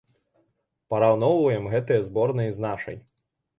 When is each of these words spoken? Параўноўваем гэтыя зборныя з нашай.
Параўноўваем 0.93 1.69
гэтыя 1.75 1.99
зборныя 2.09 2.51
з 2.59 2.67
нашай. 2.67 3.01